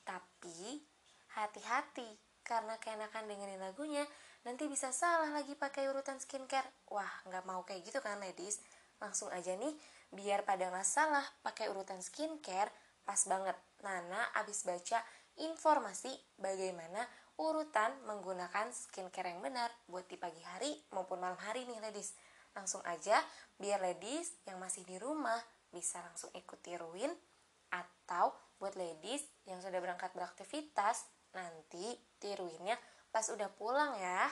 Tapi 0.02 0.82
hati-hati 1.38 2.10
karena 2.42 2.74
keenakan 2.82 3.30
dengerin 3.30 3.62
lagunya 3.62 4.02
nanti 4.42 4.66
bisa 4.66 4.90
salah 4.90 5.30
lagi 5.30 5.54
pakai 5.54 5.86
urutan 5.86 6.18
skincare. 6.18 6.66
Wah, 6.90 7.22
nggak 7.30 7.46
mau 7.46 7.62
kayak 7.62 7.86
gitu 7.86 8.02
kan 8.02 8.18
ladies? 8.18 8.58
Langsung 8.98 9.30
aja 9.30 9.54
nih, 9.54 9.70
biar 10.10 10.42
pada 10.42 10.66
nggak 10.66 10.82
salah 10.82 11.22
pakai 11.46 11.70
urutan 11.70 12.02
skincare, 12.02 12.74
pas 13.06 13.22
banget 13.30 13.54
Nana 13.86 14.34
abis 14.42 14.66
baca 14.66 14.98
informasi 15.38 16.10
bagaimana 16.42 17.06
urutan 17.38 17.94
menggunakan 18.02 18.74
skincare 18.74 19.30
yang 19.30 19.46
benar 19.46 19.70
buat 19.86 20.10
di 20.10 20.18
pagi 20.18 20.42
hari 20.42 20.74
maupun 20.90 21.22
malam 21.22 21.38
hari 21.38 21.70
nih 21.70 21.78
ladies. 21.78 22.18
Langsung 22.50 22.82
aja 22.82 23.22
biar 23.62 23.78
ladies 23.78 24.42
yang 24.50 24.58
masih 24.58 24.82
di 24.82 24.98
rumah 24.98 25.38
bisa 25.70 26.02
langsung 26.02 26.34
ikut 26.34 26.58
tiruin 26.58 27.14
atau 27.72 28.36
buat 28.62 28.78
ladies 28.78 29.26
yang 29.50 29.58
sudah 29.58 29.82
berangkat 29.82 30.14
beraktivitas 30.14 31.10
nanti 31.34 31.98
tiruinnya 32.22 32.78
pas 33.10 33.26
udah 33.26 33.50
pulang 33.58 33.98
ya. 33.98 34.30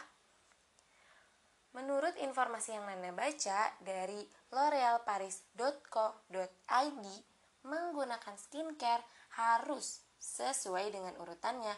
Menurut 1.74 2.14
informasi 2.22 2.78
yang 2.78 2.86
Nana 2.86 3.10
baca 3.14 3.70
dari 3.82 4.26
l'orealparis.co.id, 4.54 7.04
menggunakan 7.66 8.34
skincare 8.38 9.02
harus 9.38 10.02
sesuai 10.18 10.90
dengan 10.94 11.14
urutannya 11.18 11.74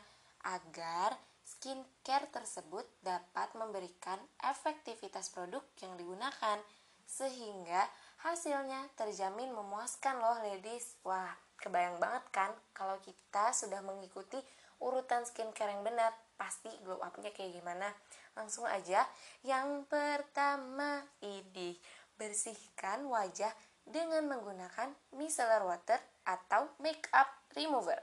agar 0.48 1.16
skincare 1.44 2.32
tersebut 2.32 2.88
dapat 3.04 3.52
memberikan 3.52 4.16
efektivitas 4.40 5.28
produk 5.28 5.60
yang 5.84 6.00
digunakan 6.00 6.56
sehingga 7.04 7.84
hasilnya 8.24 8.88
terjamin 8.96 9.52
memuaskan 9.52 10.16
loh 10.16 10.40
ladies. 10.40 10.96
Wah, 11.04 11.36
kebayang 11.62 12.02
banget 12.02 12.24
kan 12.34 12.50
kalau 12.74 12.98
kita 12.98 13.54
sudah 13.54 13.78
mengikuti 13.86 14.42
urutan 14.82 15.22
skincare 15.22 15.70
yang 15.70 15.86
benar, 15.86 16.10
pasti 16.34 16.68
glow 16.82 16.98
up-nya 16.98 17.30
kayak 17.30 17.62
gimana. 17.62 17.94
Langsung 18.34 18.66
aja, 18.66 19.06
yang 19.46 19.86
pertama 19.86 21.06
ini 21.22 21.78
bersihkan 22.18 23.06
wajah 23.06 23.54
dengan 23.86 24.26
menggunakan 24.26 24.90
micellar 25.14 25.62
water 25.62 26.02
atau 26.26 26.66
makeup 26.82 27.30
remover. 27.54 27.98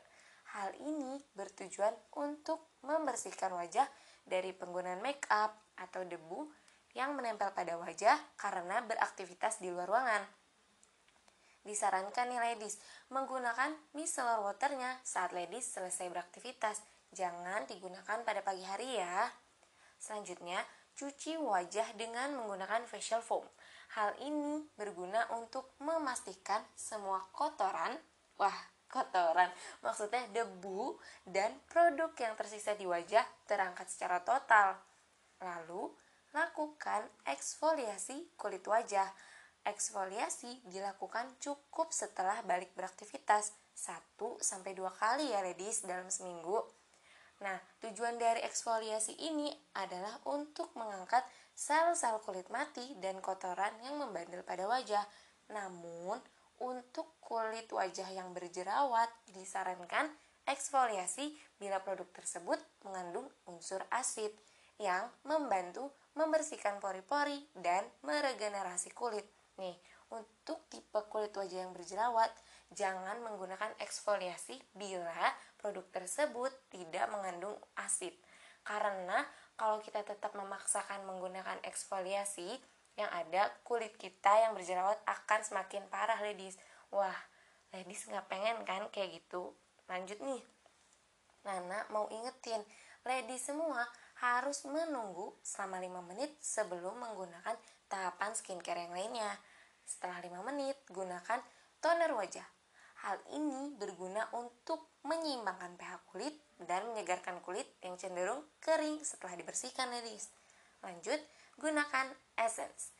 Hal 0.55 0.73
ini 0.81 1.19
bertujuan 1.35 1.93
untuk 2.17 2.79
membersihkan 2.81 3.53
wajah 3.53 3.85
dari 4.25 4.55
penggunaan 4.55 5.03
makeup 5.03 5.53
atau 5.77 6.01
debu 6.07 6.47
yang 6.97 7.13
menempel 7.13 7.53
pada 7.53 7.77
wajah 7.77 8.17
karena 8.33 8.81
beraktivitas 8.81 9.61
di 9.61 9.69
luar 9.69 9.85
ruangan. 9.85 10.38
Disarankan 11.63 12.31
nih 12.31 12.39
ladies, 12.39 12.79
menggunakan 13.11 13.75
micellar 13.91 14.39
waternya 14.41 14.99
saat 15.03 15.35
ladies 15.35 15.67
selesai 15.69 16.07
beraktivitas. 16.07 16.79
Jangan 17.11 17.67
digunakan 17.67 18.21
pada 18.23 18.39
pagi 18.45 18.63
hari 18.63 19.01
ya. 19.01 19.27
Selanjutnya, 19.99 20.63
cuci 20.95 21.35
wajah 21.39 21.95
dengan 21.99 22.35
menggunakan 22.39 22.87
facial 22.87 23.19
foam. 23.19 23.43
Hal 23.95 24.15
ini 24.21 24.67
berguna 24.77 25.27
untuk 25.35 25.73
memastikan 25.81 26.61
semua 26.77 27.25
kotoran, 27.33 27.97
wah 28.37 28.59
kotoran, 28.89 29.49
maksudnya 29.85 30.25
debu 30.33 30.97
dan 31.25 31.53
produk 31.69 32.13
yang 32.17 32.33
tersisa 32.37 32.73
di 32.73 32.85
wajah 32.89 33.23
terangkat 33.45 33.89
secara 33.89 34.21
total. 34.25 34.77
Lalu, 35.39 35.93
lakukan 36.33 37.05
eksfoliasi 37.25 38.33
kulit 38.37 38.65
wajah. 38.65 39.09
Eksfoliasi 39.67 40.63
dilakukan 40.67 41.35
cukup 41.43 41.91
setelah 41.91 42.39
balik 42.43 42.71
beraktivitas 42.75 43.55
1 43.75 44.19
sampai 44.39 44.75
2 44.75 44.87
kali 44.99 45.31
ya 45.31 45.39
ladies 45.43 45.87
dalam 45.87 46.11
seminggu. 46.11 46.63
Nah, 47.39 47.55
tujuan 47.79 48.19
dari 48.19 48.43
eksfoliasi 48.43 49.15
ini 49.15 49.47
adalah 49.79 50.19
untuk 50.27 50.75
mengangkat 50.75 51.23
sel-sel 51.55 52.19
kulit 52.23 52.51
mati 52.51 52.83
dan 52.99 53.23
kotoran 53.23 53.71
yang 53.83 53.95
membandel 53.95 54.43
pada 54.43 54.67
wajah. 54.67 55.07
Namun, 55.51 56.19
untuk 56.59 57.15
kulit 57.23 57.71
wajah 57.71 58.11
yang 58.11 58.35
berjerawat 58.35 59.07
disarankan 59.31 60.11
eksfoliasi 60.43 61.31
bila 61.55 61.79
produk 61.79 62.11
tersebut 62.11 62.59
mengandung 62.83 63.31
unsur 63.47 63.79
asid 63.95 64.35
yang 64.75 65.07
membantu 65.23 65.91
membersihkan 66.19 66.83
pori-pori 66.83 67.47
dan 67.55 67.87
meregenerasi 68.03 68.91
kulit. 68.91 69.38
Nih, 69.59 69.75
untuk 70.09 70.63
tipe 70.71 70.99
kulit 71.11 71.35
wajah 71.35 71.67
yang 71.67 71.75
berjerawat, 71.75 72.31
jangan 72.71 73.19
menggunakan 73.21 73.75
eksfoliasi 73.83 74.57
bila 74.73 75.35
produk 75.59 75.85
tersebut 75.91 76.49
tidak 76.71 77.05
mengandung 77.11 77.53
asid. 77.75 78.15
Karena 78.63 79.27
kalau 79.59 79.83
kita 79.83 80.01
tetap 80.07 80.31
memaksakan 80.33 81.03
menggunakan 81.03 81.59
eksfoliasi, 81.67 82.55
yang 82.99 83.11
ada 83.15 83.47
kulit 83.63 83.95
kita 83.95 84.43
yang 84.43 84.51
berjerawat 84.51 84.99
akan 85.07 85.39
semakin 85.39 85.87
parah 85.87 86.19
ladies. 86.19 86.59
Wah 86.91 87.15
ladies 87.71 88.03
nggak 88.11 88.27
pengen 88.27 88.59
kan 88.67 88.91
kayak 88.91 89.23
gitu? 89.23 89.55
Lanjut 89.87 90.19
nih. 90.19 90.43
Nana 91.47 91.87
mau 91.95 92.11
ingetin 92.11 92.59
ladies 93.07 93.47
semua 93.47 93.87
harus 94.19 94.67
menunggu 94.67 95.31
selama 95.39 95.79
5 95.79 96.11
menit 96.11 96.31
sebelum 96.43 96.99
menggunakan 96.99 97.55
tahapan 97.87 98.35
skincare 98.35 98.83
yang 98.83 98.91
lainnya 98.91 99.31
setelah 99.89 100.21
5 100.21 100.45
menit 100.53 100.77
gunakan 100.93 101.41
toner 101.81 102.13
wajah 102.13 102.45
Hal 102.99 103.15
ini 103.31 103.71
berguna 103.79 104.27
untuk 104.35 104.99
menyeimbangkan 105.07 105.79
pH 105.79 106.03
kulit 106.11 106.35
dan 106.59 106.83
menyegarkan 106.91 107.39
kulit 107.39 107.63
yang 107.79 107.95
cenderung 107.95 108.43
kering 108.59 108.99
setelah 108.99 109.39
dibersihkan 109.39 109.87
ladies. 109.87 110.27
Lanjut, 110.83 111.15
gunakan 111.55 112.11
essence. 112.35 112.91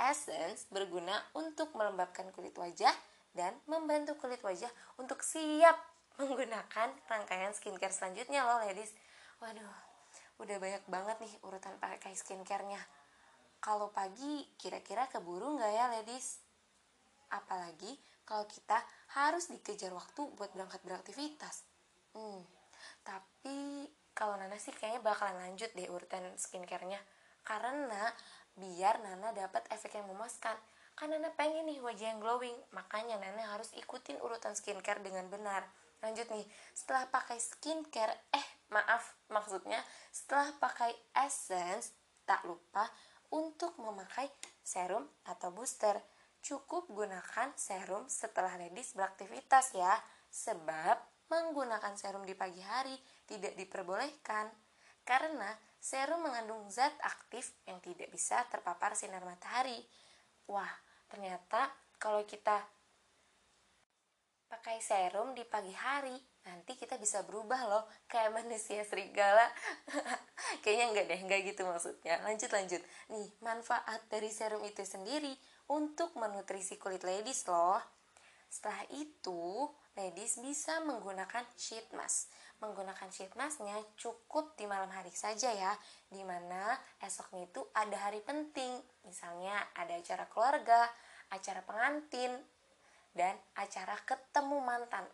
Essence 0.00 0.64
berguna 0.72 1.20
untuk 1.36 1.68
melembabkan 1.76 2.32
kulit 2.32 2.56
wajah 2.56 2.96
dan 3.36 3.52
membantu 3.68 4.16
kulit 4.16 4.40
wajah 4.40 4.72
untuk 4.96 5.20
siap 5.20 5.76
menggunakan 6.20 6.88
rangkaian 7.04 7.52
skincare 7.52 7.92
selanjutnya 7.92 8.48
loh 8.48 8.64
ladies. 8.64 8.96
Waduh, 9.44 9.76
udah 10.40 10.56
banyak 10.56 10.84
banget 10.88 11.16
nih 11.28 11.34
urutan 11.44 11.76
pakai 11.76 12.16
skincarenya. 12.16 12.80
Kalau 13.62 13.94
pagi 13.94 14.42
kira-kira 14.58 15.06
keburu 15.06 15.54
nggak 15.54 15.72
ya 15.72 15.86
ladies? 15.94 16.42
Apalagi 17.30 17.94
kalau 18.26 18.42
kita 18.50 18.82
harus 19.14 19.46
dikejar 19.54 19.94
waktu 19.94 20.26
buat 20.34 20.50
berangkat 20.50 20.82
beraktivitas. 20.82 21.62
Hmm, 22.10 22.42
tapi 23.06 23.86
kalau 24.12 24.34
Nana 24.34 24.58
sih 24.58 24.74
kayaknya 24.74 25.00
bakalan 25.06 25.38
lanjut 25.48 25.70
deh 25.72 25.88
urutan 25.88 26.26
skincarenya 26.36 27.00
karena 27.46 28.12
biar 28.58 29.00
Nana 29.00 29.32
dapat 29.32 29.64
efek 29.72 29.96
yang 29.96 30.06
memuaskan 30.10 30.54
kan 30.92 31.08
Nana 31.08 31.32
pengen 31.32 31.64
nih 31.64 31.80
wajah 31.80 32.12
yang 32.12 32.20
glowing 32.20 32.54
makanya 32.76 33.16
Nana 33.16 33.56
harus 33.56 33.72
ikutin 33.72 34.20
urutan 34.20 34.52
skincare 34.52 35.00
dengan 35.00 35.26
benar 35.32 35.64
lanjut 36.04 36.28
nih 36.28 36.44
setelah 36.76 37.08
pakai 37.08 37.40
skincare 37.40 38.28
eh 38.36 38.46
maaf 38.68 39.16
maksudnya 39.32 39.80
setelah 40.12 40.52
pakai 40.60 40.92
essence 41.16 41.96
tak 42.28 42.44
lupa 42.44 42.84
untuk 43.32 43.74
memakai 43.80 44.28
serum 44.60 45.08
atau 45.24 45.50
booster 45.50 45.96
cukup 46.44 46.86
gunakan 46.92 47.48
serum 47.56 48.04
setelah 48.06 48.54
ladies 48.60 48.92
beraktivitas 48.92 49.72
ya 49.72 49.94
sebab 50.28 51.00
menggunakan 51.32 51.96
serum 51.96 52.28
di 52.28 52.36
pagi 52.36 52.60
hari 52.60 52.92
tidak 53.24 53.56
diperbolehkan 53.56 54.52
karena 55.02 55.48
serum 55.80 56.22
mengandung 56.22 56.68
zat 56.68 56.94
aktif 57.02 57.56
yang 57.66 57.80
tidak 57.82 58.12
bisa 58.12 58.44
terpapar 58.52 58.94
sinar 58.94 59.24
matahari. 59.26 59.80
Wah, 60.46 60.70
ternyata 61.10 61.72
kalau 61.98 62.22
kita 62.28 62.62
pakai 64.46 64.78
serum 64.78 65.32
di 65.32 65.42
pagi 65.48 65.72
hari, 65.72 66.14
nanti 66.42 66.74
kita 66.74 66.98
bisa 66.98 67.22
berubah 67.22 67.60
loh 67.70 67.84
kayak 68.10 68.34
manusia 68.34 68.82
serigala. 68.82 69.46
Kayaknya 70.62 70.86
enggak 70.90 71.06
deh, 71.06 71.20
enggak 71.22 71.40
gitu 71.48 71.62
maksudnya. 71.64 72.18
Lanjut 72.26 72.50
lanjut. 72.50 72.82
Nih, 73.10 73.28
manfaat 73.40 74.02
dari 74.10 74.30
serum 74.30 74.62
itu 74.66 74.82
sendiri 74.82 75.32
untuk 75.70 76.14
menutrisi 76.18 76.76
kulit 76.76 77.06
ladies 77.06 77.46
loh. 77.46 77.78
Setelah 78.50 78.84
itu, 78.92 79.70
ladies 79.96 80.40
bisa 80.40 80.80
menggunakan 80.84 81.44
sheet 81.56 81.92
mask 81.92 82.32
menggunakan 82.62 83.10
sheet 83.10 83.34
masknya 83.34 83.74
cukup 83.98 84.54
di 84.54 84.70
malam 84.70 84.88
hari 84.94 85.10
saja 85.10 85.50
ya 85.50 85.74
di 86.06 86.22
mana 86.22 86.78
esoknya 87.02 87.50
itu 87.50 87.60
ada 87.74 87.98
hari 88.08 88.22
penting 88.22 88.78
misalnya 89.02 89.58
ada 89.74 89.98
acara 89.98 90.24
keluarga 90.30 90.86
acara 91.34 91.60
pengantin 91.66 92.30
dan 93.12 93.34
acara 93.58 93.98
ketemu 94.06 94.62
mantan 94.62 95.04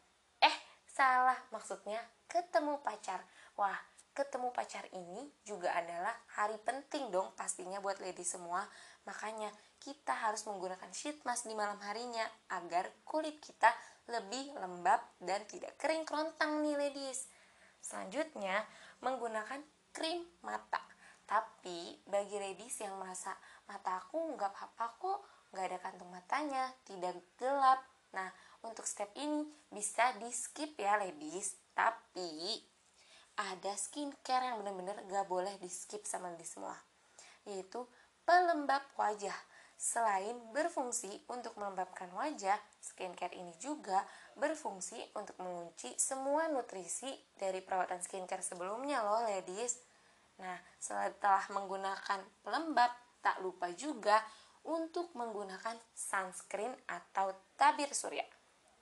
salah 0.99 1.39
maksudnya 1.55 2.03
ketemu 2.27 2.83
pacar 2.83 3.23
wah 3.55 3.79
ketemu 4.11 4.51
pacar 4.51 4.83
ini 4.91 5.31
juga 5.47 5.71
adalah 5.79 6.11
hari 6.35 6.59
penting 6.67 7.15
dong 7.15 7.31
pastinya 7.39 7.79
buat 7.79 8.03
lady 8.03 8.27
semua 8.27 8.67
makanya 9.07 9.55
kita 9.79 10.11
harus 10.11 10.43
menggunakan 10.51 10.91
sheet 10.91 11.23
mask 11.23 11.47
di 11.47 11.55
malam 11.55 11.79
harinya 11.87 12.27
agar 12.51 12.91
kulit 13.07 13.39
kita 13.39 13.71
lebih 14.11 14.59
lembab 14.59 14.99
dan 15.23 15.47
tidak 15.47 15.79
kering 15.79 16.03
kerontang 16.03 16.67
nih 16.67 16.75
ladies 16.75 17.31
Selanjutnya, 17.79 18.67
menggunakan 19.01 19.63
krim 19.95 20.27
mata. 20.43 20.83
Tapi 21.29 22.01
bagi 22.09 22.37
ladies 22.41 22.81
yang 22.81 22.97
merasa 22.97 23.37
mata 23.69 24.01
aku 24.01 24.37
nggak 24.37 24.49
apa-apa 24.49 24.87
kok, 24.97 25.19
nggak 25.53 25.65
ada 25.69 25.79
kantung 25.81 26.11
matanya, 26.13 26.73
tidak 26.89 27.21
gelap. 27.37 27.81
Nah, 28.17 28.33
untuk 28.63 28.87
step 28.87 29.11
ini 29.19 29.47
bisa 29.71 30.15
di 30.19 30.31
skip 30.31 30.75
ya 30.79 30.99
ladies. 30.99 31.55
Tapi 31.75 32.59
ada 33.39 33.73
skincare 33.79 34.51
yang 34.51 34.63
benar-benar 34.63 34.99
gak 35.07 35.27
boleh 35.31 35.55
di 35.63 35.71
skip 35.71 36.03
sama 36.03 36.35
ladies 36.35 36.59
semua. 36.59 36.75
Yaitu 37.47 37.87
pelembab 38.27 38.83
wajah. 38.99 39.37
Selain 39.79 40.35
berfungsi 40.51 41.23
untuk 41.31 41.55
melembabkan 41.55 42.11
wajah, 42.11 42.59
skincare 42.83 43.39
ini 43.39 43.55
juga 43.63 44.03
berfungsi 44.35 45.15
untuk 45.15 45.39
mengunci 45.39 45.95
semua 45.95 46.51
nutrisi 46.51 47.15
dari 47.39 47.63
perawatan 47.63 48.03
skincare 48.03 48.43
sebelumnya 48.43 49.07
loh 49.07 49.23
ladies. 49.23 49.79
Nah, 50.43 50.59
setelah 50.83 51.47
menggunakan 51.55 52.27
pelembab, 52.43 52.91
tak 53.23 53.39
lupa 53.39 53.71
juga 53.71 54.19
untuk 54.67 55.15
menggunakan 55.15 55.79
sunscreen 55.95 56.75
atau 56.91 57.31
tabir 57.55 57.95
surya. 57.95 58.27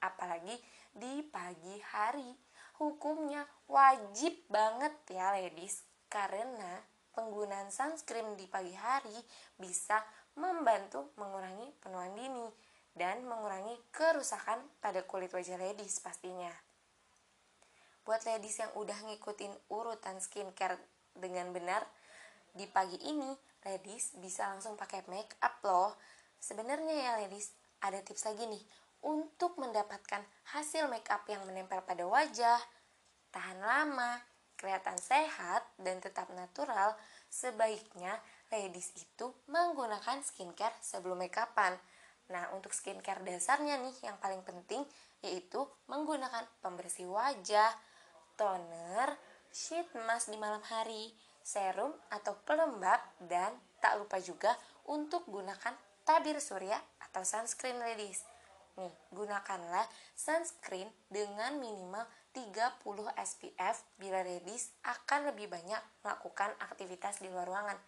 Apalagi 0.00 0.56
di 0.96 1.20
pagi 1.28 1.76
hari. 1.92 2.30
Hukumnya 2.76 3.48
wajib 3.72 4.36
banget 4.52 4.92
ya 5.08 5.32
ladies, 5.32 5.80
karena 6.12 6.84
penggunaan 7.16 7.72
sunscreen 7.72 8.36
di 8.36 8.44
pagi 8.44 8.76
hari 8.76 9.16
bisa 9.56 10.04
membantu 10.36 11.16
mengurangi 11.16 11.72
penuaan 11.80 12.12
dini 12.12 12.44
dan 12.92 13.24
mengurangi 13.24 13.80
kerusakan 13.88 14.60
pada 14.84 15.00
kulit 15.08 15.32
wajah 15.32 15.56
ladies 15.56 16.04
pastinya. 16.04 16.52
Buat 18.04 18.28
ladies 18.28 18.60
yang 18.60 18.72
udah 18.76 18.96
ngikutin 19.08 19.52
urutan 19.72 20.20
skincare 20.20 20.76
dengan 21.16 21.56
benar, 21.56 21.80
di 22.52 22.68
pagi 22.68 23.00
ini 23.08 23.32
ladies 23.64 24.16
bisa 24.20 24.52
langsung 24.52 24.76
pakai 24.76 25.00
make 25.08 25.32
up 25.40 25.64
loh. 25.64 25.96
Sebenarnya 26.36 26.92
ya 26.92 27.12
ladies, 27.24 27.56
ada 27.80 28.00
tips 28.04 28.28
lagi 28.28 28.44
nih 28.44 28.64
untuk 29.06 29.54
mendapatkan 29.62 30.26
hasil 30.50 30.90
make 30.90 31.06
up 31.14 31.22
yang 31.30 31.46
menempel 31.46 31.78
pada 31.86 32.02
wajah, 32.02 32.58
tahan 33.30 33.62
lama, 33.62 34.18
kelihatan 34.58 34.98
sehat 34.98 35.62
dan 35.78 36.02
tetap 36.02 36.26
natural, 36.34 36.98
sebaiknya 37.30 38.18
ladies 38.50 38.90
itu 38.98 39.30
menggunakan 39.46 40.26
skincare 40.26 40.74
sebelum 40.82 41.22
make 41.22 41.38
upan. 41.38 41.78
Nah, 42.34 42.50
untuk 42.58 42.74
skincare 42.74 43.22
dasarnya 43.22 43.78
nih 43.78 43.94
yang 44.02 44.18
paling 44.18 44.42
penting 44.42 44.82
yaitu 45.22 45.62
menggunakan 45.86 46.42
pembersih 46.58 47.06
wajah, 47.06 47.70
toner, 48.34 49.14
sheet 49.54 49.86
mask 50.02 50.34
di 50.34 50.36
malam 50.36 50.60
hari, 50.66 51.14
serum 51.46 51.94
atau 52.10 52.34
pelembab 52.42 52.98
dan 53.22 53.54
tak 53.78 54.02
lupa 54.02 54.18
juga 54.18 54.58
untuk 54.90 55.22
gunakan 55.30 55.78
tabir 56.02 56.42
surya 56.42 56.76
atau 57.06 57.22
sunscreen 57.22 57.78
ladies. 57.78 58.35
Nih, 58.76 58.92
gunakanlah 59.08 59.88
sunscreen 60.12 60.92
dengan 61.08 61.56
minimal 61.56 62.04
30 62.36 62.76
SPF 63.16 63.76
bila 63.96 64.20
ladies 64.20 64.76
akan 64.84 65.32
lebih 65.32 65.48
banyak 65.48 65.80
melakukan 66.04 66.52
aktivitas 66.60 67.24
di 67.24 67.32
luar 67.32 67.48
ruangan. 67.48 67.78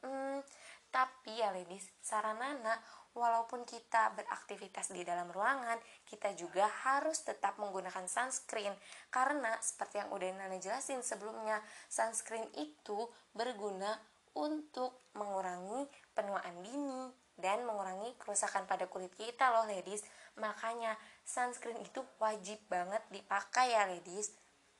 Hmm, 0.00 0.40
tapi 0.88 1.36
ya 1.36 1.52
ladies, 1.52 1.84
saran 2.00 2.40
Nana, 2.40 2.80
walaupun 3.12 3.68
kita 3.68 4.16
beraktivitas 4.16 4.88
di 4.88 5.04
dalam 5.04 5.28
ruangan, 5.28 5.76
kita 6.08 6.32
juga 6.32 6.64
harus 6.64 7.20
tetap 7.28 7.60
menggunakan 7.60 8.08
sunscreen. 8.08 8.72
Karena 9.12 9.52
seperti 9.60 10.00
yang 10.00 10.08
udah 10.16 10.32
Nana 10.32 10.56
jelasin 10.56 11.04
sebelumnya, 11.04 11.60
sunscreen 11.92 12.48
itu 12.56 13.04
berguna 13.36 14.00
untuk 14.32 15.12
mengurangi 15.12 15.84
penuaan 16.16 16.56
dini 16.64 17.28
dan 17.38 17.62
mengurangi 17.62 18.18
kerusakan 18.18 18.66
pada 18.66 18.90
kulit 18.90 19.14
kita 19.14 19.50
loh 19.54 19.66
ladies. 19.66 20.02
Makanya 20.38 20.94
sunscreen 21.26 21.78
itu 21.82 22.00
wajib 22.22 22.58
banget 22.70 23.02
dipakai 23.10 23.74
ya 23.74 23.84
ladies. 23.90 24.32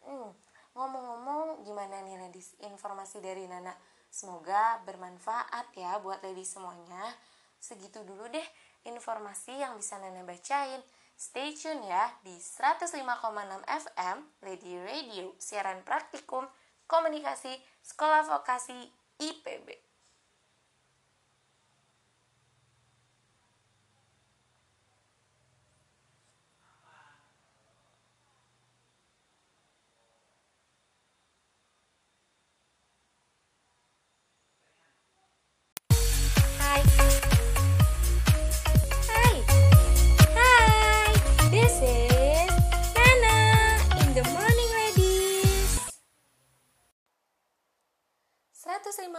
Hmm, 0.02 0.30
ngomong-ngomong 0.72 1.66
gimana 1.66 2.00
nih 2.06 2.16
ladies 2.18 2.54
informasi 2.62 3.18
dari 3.18 3.44
Nana? 3.50 3.74
Semoga 4.08 4.80
bermanfaat 4.88 5.74
ya 5.76 6.00
buat 6.00 6.22
ladies 6.24 6.56
semuanya. 6.56 7.12
Segitu 7.58 8.00
dulu 8.06 8.30
deh 8.30 8.46
informasi 8.86 9.58
yang 9.58 9.76
bisa 9.76 9.98
Nana 10.00 10.24
bacain. 10.24 10.80
Stay 11.18 11.50
tune 11.50 11.82
ya 11.82 12.14
di 12.22 12.38
105,6 12.38 12.94
FM 13.66 14.18
Lady 14.46 14.78
Radio, 14.78 15.34
siaran 15.42 15.82
praktikum 15.82 16.46
komunikasi 16.86 17.58
Sekolah 17.82 18.22
Vokasi 18.22 18.86
IPB. 19.18 19.87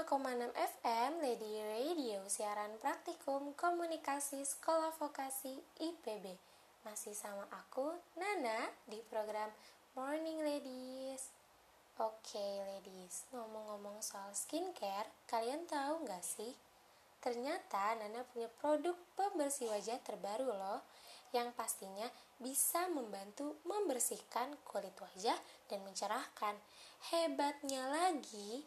105,6 0.10 0.58
FM 0.58 1.22
Lady 1.22 1.62
Radio 1.70 2.26
siaran 2.26 2.82
praktikum 2.82 3.54
komunikasi 3.54 4.42
sekolah 4.42 4.90
vokasi 4.98 5.54
IPB. 5.78 6.34
Masih 6.82 7.14
sama 7.14 7.46
aku 7.54 7.94
Nana 8.18 8.74
di 8.90 8.98
program 9.06 9.54
Morning 9.94 10.42
Ladies. 10.42 11.30
Oke 12.02 12.42
ladies, 12.42 13.30
ngomong-ngomong 13.30 14.02
soal 14.02 14.34
skincare, 14.34 15.14
kalian 15.30 15.70
tahu 15.70 16.02
nggak 16.02 16.26
sih? 16.26 16.58
Ternyata 17.22 18.02
Nana 18.02 18.26
punya 18.34 18.50
produk 18.50 18.98
pembersih 19.14 19.70
wajah 19.70 20.02
terbaru 20.02 20.50
loh 20.50 20.82
yang 21.38 21.54
pastinya 21.54 22.10
bisa 22.42 22.90
membantu 22.90 23.62
membersihkan 23.62 24.58
kulit 24.66 24.98
wajah 24.98 25.38
dan 25.70 25.86
mencerahkan. 25.86 26.58
Hebatnya 27.14 27.94
lagi, 27.94 28.66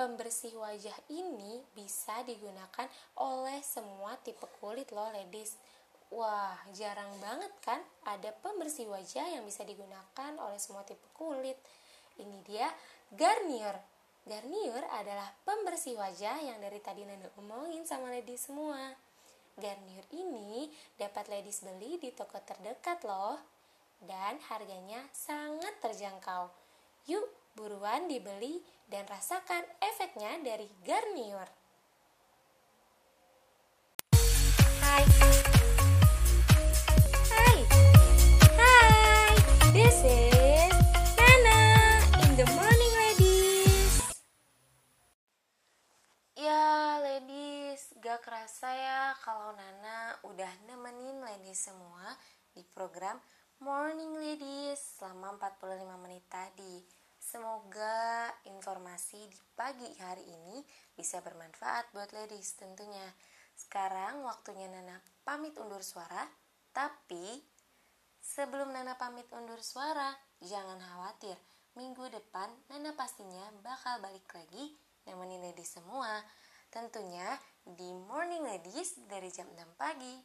pembersih 0.00 0.56
wajah 0.56 0.96
ini 1.12 1.60
bisa 1.76 2.24
digunakan 2.24 2.88
oleh 3.20 3.60
semua 3.60 4.16
tipe 4.24 4.48
kulit 4.56 4.88
loh 4.96 5.12
ladies. 5.12 5.60
Wah, 6.08 6.56
jarang 6.72 7.12
banget 7.20 7.52
kan 7.60 7.84
ada 8.08 8.32
pembersih 8.40 8.88
wajah 8.88 9.28
yang 9.28 9.44
bisa 9.44 9.60
digunakan 9.60 10.32
oleh 10.40 10.56
semua 10.56 10.88
tipe 10.88 11.04
kulit. 11.12 11.60
Ini 12.16 12.38
dia 12.48 12.72
Garnier. 13.12 13.76
Garnier 14.24 14.88
adalah 14.88 15.36
pembersih 15.44 16.00
wajah 16.00 16.48
yang 16.48 16.56
dari 16.64 16.80
tadi 16.80 17.04
Nanda 17.04 17.28
omongin 17.36 17.84
sama 17.84 18.08
ladies 18.08 18.48
semua. 18.48 18.96
Garnier 19.60 20.08
ini 20.16 20.72
dapat 20.96 21.28
ladies 21.28 21.60
beli 21.60 22.00
di 22.00 22.08
toko 22.16 22.40
terdekat 22.40 23.04
loh. 23.04 23.36
Dan 24.00 24.40
harganya 24.48 25.04
sangat 25.12 25.76
terjangkau. 25.84 26.48
Yuk, 27.04 27.39
buruan 27.54 28.06
dibeli 28.06 28.62
dan 28.90 29.06
rasakan 29.06 29.62
efeknya 29.78 30.38
dari 30.42 30.66
Garnier. 30.82 31.48
Hai. 34.82 35.04
Hai. 37.30 37.58
Hai. 38.54 39.32
This 39.70 39.98
is 40.02 40.74
Nana 41.18 41.60
in 42.26 42.30
the 42.34 42.46
morning 42.54 42.92
ladies. 42.98 43.94
Ya 46.38 46.98
ladies, 47.02 47.94
gak 48.02 48.24
kerasa 48.26 48.68
ya 48.74 49.00
kalau 49.22 49.54
Nana 49.54 50.18
udah 50.26 50.50
nemenin 50.66 51.22
ladies 51.22 51.70
semua 51.70 52.18
di 52.50 52.66
program 52.74 53.20
Morning 53.60 54.16
Ladies 54.16 54.80
selama 54.96 55.36
45 55.36 55.84
menit 56.00 56.24
tadi. 56.32 56.80
Semoga 57.20 58.32
informasi 58.48 59.28
di 59.28 59.40
pagi 59.52 59.84
hari 60.00 60.24
ini 60.24 60.64
bisa 60.96 61.20
bermanfaat 61.20 61.92
buat 61.92 62.08
ladies 62.16 62.56
tentunya. 62.56 63.04
Sekarang 63.52 64.24
waktunya 64.24 64.64
Nana 64.72 64.96
pamit 65.20 65.52
undur 65.60 65.84
suara, 65.84 66.24
tapi 66.72 67.44
sebelum 68.24 68.72
Nana 68.72 68.96
pamit 68.96 69.28
undur 69.36 69.60
suara, 69.60 70.16
jangan 70.40 70.80
khawatir. 70.80 71.36
Minggu 71.76 72.08
depan 72.08 72.48
Nana 72.72 72.96
pastinya 72.96 73.52
bakal 73.60 74.00
balik 74.00 74.24
lagi 74.32 74.72
nemenin 75.04 75.44
ladies 75.44 75.76
semua. 75.76 76.24
Tentunya 76.72 77.36
di 77.68 77.92
Morning 78.08 78.48
Ladies 78.48 78.96
dari 79.04 79.28
jam 79.28 79.44
6 79.52 79.76
pagi. 79.76 80.16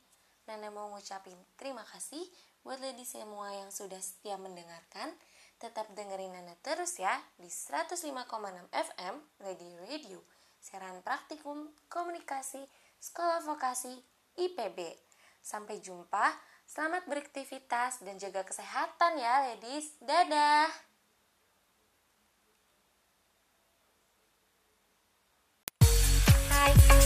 Nana 0.47 0.71
mau 0.71 0.87
ngucapin 0.95 1.35
terima 1.59 1.83
kasih 1.91 2.23
buat 2.63 2.79
ladies 2.79 3.19
semua 3.19 3.51
yang 3.51 3.67
sudah 3.67 3.99
setia 3.99 4.39
mendengarkan. 4.39 5.11
Tetap 5.65 5.89
dengerin 5.97 6.29
Nana 6.29 6.53
terus 6.61 7.01
ya 7.01 7.09
di 7.41 7.49
105,6 7.49 7.97
FM 8.69 9.15
Lady 9.41 9.65
Radio. 9.81 10.21
Siaran 10.61 11.01
praktikum 11.01 11.73
komunikasi 11.89 12.61
Sekolah 13.01 13.41
Vokasi 13.41 13.97
IPB. 14.37 14.93
Sampai 15.41 15.81
jumpa. 15.81 16.37
Selamat 16.69 17.09
beraktivitas 17.09 17.97
dan 18.05 18.21
jaga 18.21 18.45
kesehatan 18.45 19.17
ya, 19.17 19.57
ladies. 19.57 19.97
Dadah. 20.05 20.69
Hai. 26.53 27.04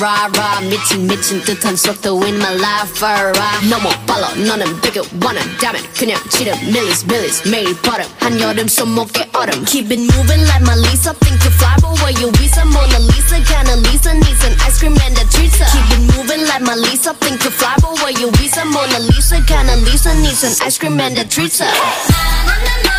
rah 0.00 0.28
rah 0.36 0.60
미친 0.68 1.06
미친 1.06 1.40
듯한 1.42 1.76
win 2.20 2.36
my 2.36 2.54
life 2.54 3.02
rah 3.02 3.68
너무 3.68 3.88
빨라 4.06 4.28
너는 4.34 4.80
되게 4.80 5.00
원한다면 5.22 5.82
그냥 5.96 6.20
지름 6.30 6.54
millies 6.68 7.04
millies 7.04 7.48
매일 7.48 7.74
버릇 7.82 8.06
한여름 8.20 8.68
손목에 8.68 9.30
autumn. 9.36 9.64
Keep 9.64 9.92
it 9.92 10.00
moving 10.00 10.42
like 10.48 10.62
my 10.62 10.74
Lisa. 10.74 11.14
Think 11.20 11.42
you 11.44 11.50
fly 11.50 11.76
but 11.80 11.94
where 12.00 12.12
you 12.12 12.30
visa 12.40 12.64
Mona 12.64 12.98
Lisa 12.98 13.40
kinda 13.44 13.76
Lisa 13.76 14.14
needs 14.14 14.42
an 14.44 14.54
ice 14.66 14.78
cream 14.80 14.96
and 14.96 15.16
a 15.18 15.24
treat 15.30 15.52
Keep 15.52 15.90
it 15.92 16.02
moving 16.16 16.42
like 16.48 16.62
my 16.62 16.74
Lisa. 16.74 17.14
Think 17.14 17.44
you 17.44 17.50
fly 17.50 17.76
but 17.80 17.94
where 18.02 18.12
you 18.12 18.30
visa 18.40 18.64
Mona 18.64 18.98
Lisa 18.98 19.40
kinda 19.46 19.76
Lisa 19.86 20.14
needs 20.14 20.42
an 20.44 20.52
ice 20.66 20.78
cream 20.78 21.00
and 21.00 21.18
a 21.18 21.24
treat 21.24 21.56
her 21.58 22.95